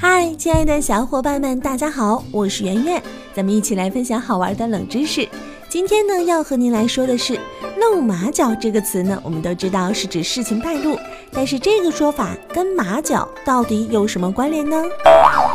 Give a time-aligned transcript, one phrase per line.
[0.00, 3.02] 嗨，亲爱的小伙伴们，大家好，我是圆圆，
[3.34, 5.28] 咱们一起来分享好玩的冷知识。
[5.68, 7.36] 今天呢，要和您来说的是
[7.76, 10.96] “露马脚”这个词呢，我们都知道是指事情败露，
[11.32, 14.80] 但是这个说法跟马脚到底有什么关联呢？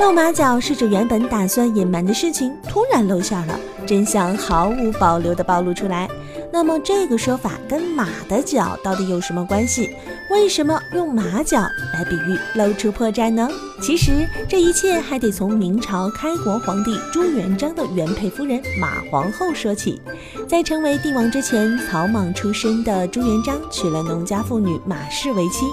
[0.01, 3.57] 露马脚是指原本打算隐瞒的事情突然露馅了，
[3.87, 6.09] 真相毫无保留的暴露出来。
[6.53, 9.89] 那么这个说法跟马的脚到底有什么关系？
[10.29, 11.59] 为什么用马脚
[11.91, 13.49] 来比喻露出破绽呢？
[13.81, 14.11] 其实
[14.47, 19.99] 这一切还得从明朝开国皇帝朱元璋的原配夫人马皇后说起。
[20.47, 25.65] 在成为帝王之前，草莽出身的朱元璋娶了农家妇女马氏为妻。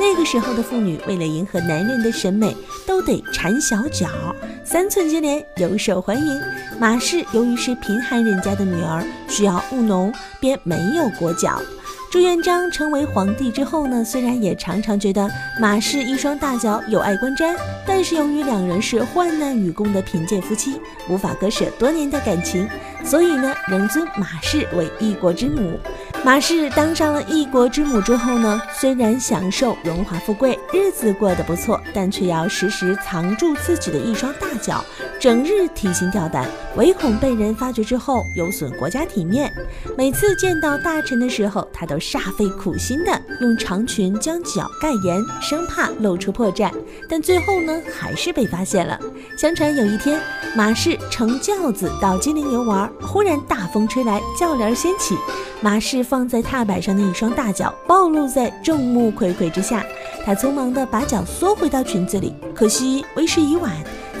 [0.00, 2.56] 那个时候的妇女为了迎合男人的审美，
[2.86, 4.08] 都得缠小脚，
[4.64, 6.40] 三寸金莲尤受欢迎。
[6.82, 11.62] 马氏由于是贫寒人家的女儿，需要务农，便没有裹脚。
[12.10, 17.54] 朱元璋成为皇帝之后呢，虽然也常常觉得马氏一双大脚有碍观瞻，
[17.86, 22.68] 但是由于两人是患难与共的贫贱夫妻，无法割舍多年的感情，
[23.04, 25.78] 所以呢，仍尊马氏为一国之母。
[26.24, 34.84] 马氏当上了一国之母之后呢，虽然享受荣华富贵，日子过得不错，但却要时时藏住自己的一双大脚，
[35.18, 39.52] 整日提心吊胆，唯恐被人发觉之后有损国家体面。
[39.98, 46.70] 每次见到大臣的时候，他都煞费苦心的用长裙将脚盖严，生怕露出破绽。
[47.08, 48.96] 但最后呢，还是被发现了。
[49.36, 50.20] 相传有一天，
[50.56, 55.16] 马氏乘轿子到金陵游玩，忽然大风吹来，轿帘掀起，
[55.62, 56.02] 马氏。
[56.02, 59.82] 放在踏板上的一双大脚暴露在众目睽睽之下，
[60.26, 62.34] 他匆忙地把脚缩回到裙子里。
[62.54, 63.72] 可惜为时已晚，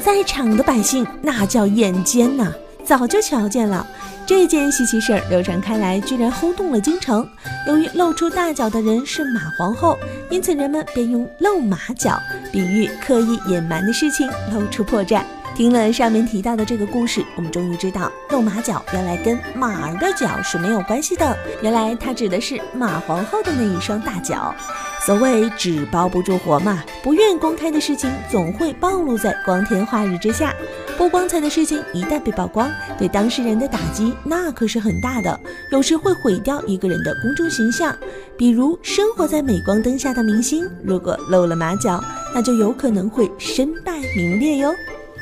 [0.02, 2.50] 在场的百姓那叫眼尖呐，
[2.82, 3.86] 早就瞧见了
[4.24, 7.28] 这件稀奇事儿流传开来，居然轰动了京城。
[7.66, 9.98] 由于露出大脚的人是马皇后，
[10.30, 12.18] 因此人们便用露马脚
[12.50, 15.22] 比喻刻意隐瞒的事情露出破绽。
[15.54, 21.36] 听了上面提到的这个故事，我们终于知道露马脚原来跟马儿的脚是没有关系的。
[21.62, 24.54] 原来它指的是马皇后的那一双大脚。
[25.04, 30.54] 所谓纸包不住火嘛，不愿公开的事情总会暴露在光天化日之下。
[30.96, 35.38] 不光彩的事情一旦被曝光，对当事人的打击那可是很大的，
[35.70, 37.94] 有时会毁掉一个人的公众形象。
[38.38, 42.02] 比如生活在镁光灯下的明星，如果露了马脚，
[42.34, 44.72] 那就有可能会身败名裂哟。